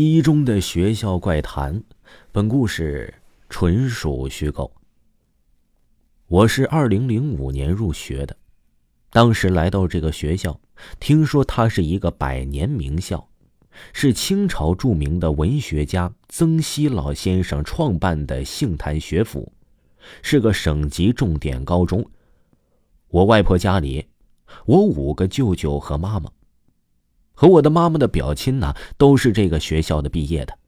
[0.00, 1.82] 一中的学校怪谈，
[2.30, 3.12] 本故事
[3.48, 4.72] 纯属虚构。
[6.28, 8.36] 我是二零零五年入学的，
[9.10, 10.60] 当时来到这个学校，
[11.00, 13.26] 听说它是一个百年名校，
[13.92, 19.52] 是清朝著名的文学家曾希老先生创办的杏坛学府，
[20.22, 22.08] 是个省级重点高中。
[23.08, 24.06] 我外婆家里，
[24.64, 26.30] 我五个舅舅和妈妈。
[27.38, 30.58] 和我的妈妈的表亲呢，都是这个学校的毕业的。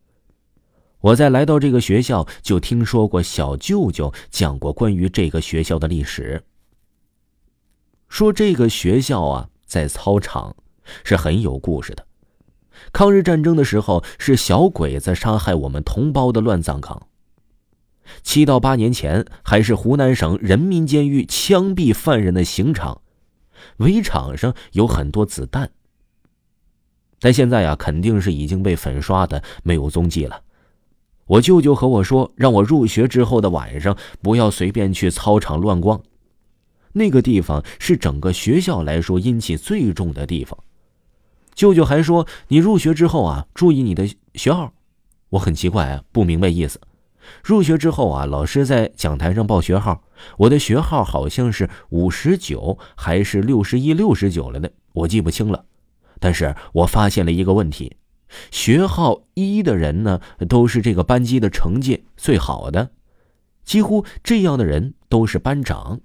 [1.01, 6.45] 我在来到这个学校，就听说过小舅舅讲过关于这个学校的历史。
[8.09, 10.54] 说这个学校啊，在操场
[11.02, 12.07] 是很有故事的。
[12.93, 17.09] 抗日战争的时候，是小鬼子杀害我们同胞的乱葬岗。
[18.23, 23.02] 七到八年前，还是湖南省人民监狱枪毙犯人的刑场，
[23.79, 25.73] 围场上有很多子弹。
[27.21, 30.40] 但现在啊，肯定是已经被粉刷的没有踪迹了。
[31.27, 36.01] 我舅舅和我说，让我入学之后的晚上不要随便去操场乱逛，
[36.93, 40.59] 那个地方是整个学校来说阴气最重的地方。
[41.54, 44.73] 舅舅还说，你入学之后啊，注意你的学号。
[45.29, 46.80] 我很奇怪啊，不明白意思。
[47.45, 50.02] 入学之后啊，老师在讲台上报学号，
[50.38, 55.65] 我的学号好像是五十九还是六十一、六十九了呢，我记不清了。
[56.21, 57.96] 但是我发现了一个问题，
[58.52, 62.90] 学号一的人呢，都是这个班级的成绩最好的，
[63.65, 66.00] 几乎这样的人都是班长。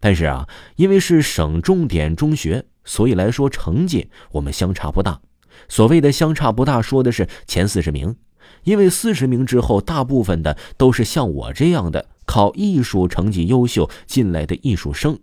[0.00, 5.20] 但是啊，因为是省重点中学，所以来说成绩我们相差不大。
[5.68, 8.16] 所谓的相差不大，说的是前四十名，
[8.64, 15.18] 因为四十名之后，大部分的都是像我这样的考艺术成绩优秀进来的艺术生。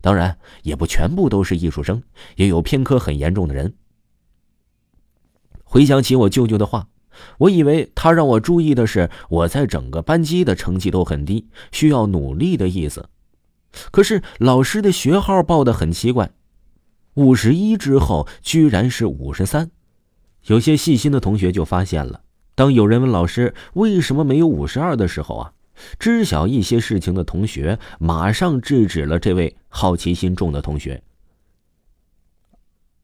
[0.00, 2.02] 当然，也不全部都是艺术生，
[2.36, 3.74] 也有偏科很严重的人。
[5.64, 6.88] 回想起我舅舅的话，
[7.38, 13.08] 我以为他让我注意的是我在整个班级的成绩都很低，需要努力的意思。
[13.90, 16.30] 可是老师的学号报的很奇怪，
[17.14, 19.70] 五十一之后居然是五十三。
[20.44, 22.22] 有些细心的同学就发现了，
[22.54, 25.52] 当有人问老师为什么没有五十二的时候啊。
[25.98, 31.02] 知晓一些事情的同学马上制止了这位好奇心重的同学，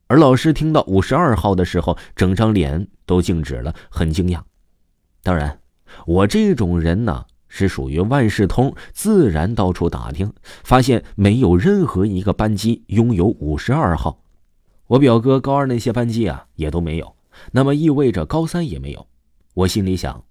[0.07, 4.43] 而老师听到五十二号的时候，整张脸都静止了，很惊讶。
[5.23, 5.61] 当然，
[6.07, 10.33] 我这种人呢是属于万事通，自然到处打听，
[10.63, 14.23] 发现没有任何一个班级拥有五十二号。
[14.89, 17.17] 我表哥高二那些班级啊也都没有，
[17.53, 19.07] 那么意味着高三也没有。
[19.55, 20.25] 我心里想，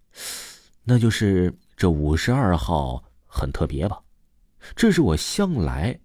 [0.83, 1.57] 那就是。
[1.75, 3.99] 这五十二号很特别吧？
[4.75, 5.99] 这是我向来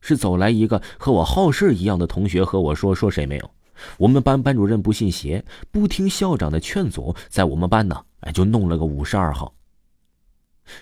[0.00, 3.50] 是走来一个和我好事一样的同学和我说，说谁没有？
[3.98, 9.52] 我们班班主任不信邪，不听校长的劝阻，在我们班呢，哎，就弄了个五十二号。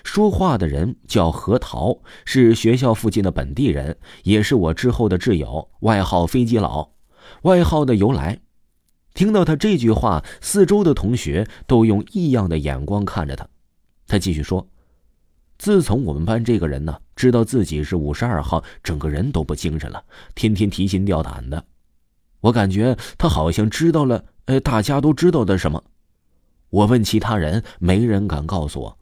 [0.03, 6.91] 说话的人叫何桃，是学校附近的本地人，也是我之后的挚友，外号飞机佬。
[7.41, 8.39] 外号的由来，
[9.13, 13.47] 听到他这句话，四周的同学都用异样的眼光看着他。
[14.13, 14.67] 他继续说
[15.57, 21.65] ：“自从我们班这个人呢，知道自己是五十二号，整个人都不精神了，天天提心吊胆的。
[22.41, 25.83] 我感觉他好像知道了，呃，大家都知道的什么。
[26.69, 28.99] 我问其他人，没人敢告诉我。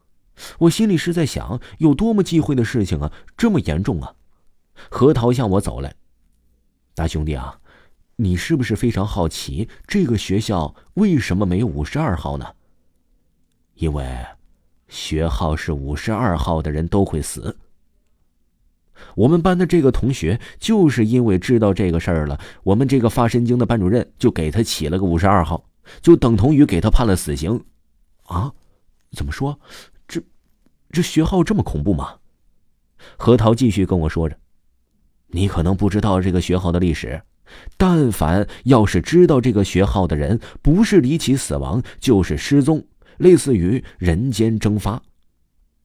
[0.59, 4.15] 我心里是在想，有多么忌讳的事情啊，这么严重啊！”
[4.89, 5.93] 何桃向我走来，
[6.95, 7.59] 大兄弟啊，
[8.15, 12.45] 你是不是非常好奇这个学校为什么没有五十二号呢？
[13.73, 14.25] 因为。
[14.91, 17.57] 学号是五十二号的人都会死。
[19.15, 25.63] 我们班的这个同学就是因为知道这个事儿了，我们这个发神经的班主任就给他起了个五十二号，
[26.01, 27.63] 就等同于给他判了死刑。
[28.25, 28.51] 啊？
[29.13, 29.57] 怎么说？
[30.09, 30.21] 这
[30.91, 32.15] 这学号这么恐怖吗？
[33.17, 34.37] 何桃继续跟我说着
[35.31, 37.21] ：“你可能不知道这个学号的历史，
[37.77, 42.85] 但凡要是知道这个学号的人，不是离奇死亡，就是失踪。”
[43.21, 45.01] 类似于人间蒸发。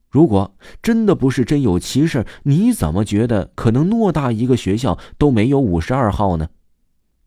[0.08, 6.48] 如果真的不是真有其事，你怎么觉得可能偌大一个学校都没有五十二号呢？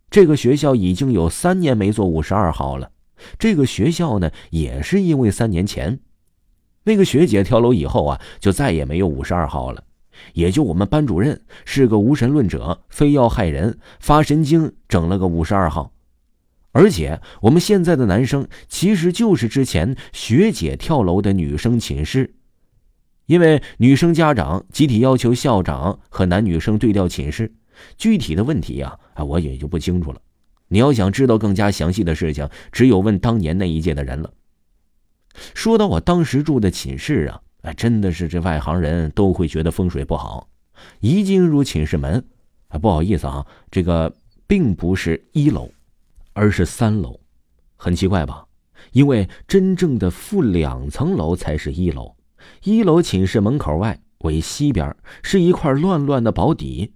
[0.10, 2.90] 这个学校已经有三年没做五十二号了，
[3.38, 6.00] 这个学校呢，也是因为三年前，
[6.84, 9.84] 那个学姐跳楼以后啊，就再也没有五十二号了。
[10.34, 15.94] 也就我们班主任是个无神论者，非要害人，发神经，整了个五十二号。
[16.72, 22.36] 而且我们现在的男生其实就是之前学姐跳楼的女生寝室，
[23.26, 27.54] 因为女生家长集体要求校长和男女生对调寝室，
[27.98, 30.22] 具体的问题呀，我也就不清楚了。
[30.68, 34.32] 你要想知道更加详细的事情，只有问当年那一届的人了。
[35.56, 40.48] 说到我当时住的寝室啊，哎，真的是这外行人都会觉得风水不好。
[41.00, 42.24] 一进入寝室门，
[42.68, 44.16] 啊，不好意思啊，这个
[44.46, 45.72] 并不是一楼。
[46.40, 47.20] 而是三楼，
[47.76, 48.46] 很奇怪吧？
[48.94, 52.16] 因为真正的负两层楼才是一楼。
[52.64, 56.94] 一楼寝室门口外为西边，是一块乱乱的宝底，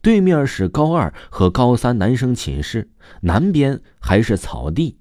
[0.00, 2.88] 对面是高二和高三男生寝室，
[3.22, 4.96] 南边还是草地。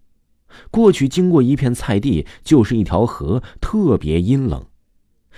[0.71, 4.65] 过去经过一片菜地，就是一条河，特别阴冷。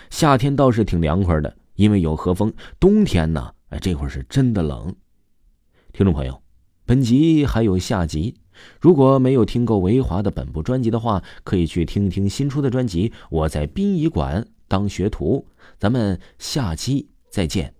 [0.09, 2.53] 夏天倒是挺凉快的，因为有河风。
[2.79, 4.95] 冬天呢，哎，这会儿是真的冷。
[5.91, 6.41] 听众朋友，
[6.85, 8.37] 本集还有下集。
[8.79, 15.45] 如果没有听够维华的本部专辑的话，可以去听听新出的专辑《我在殡仪馆当学徒》。
[15.77, 17.73] 咱们下期再见。